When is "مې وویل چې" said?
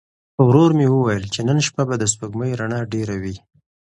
0.77-1.41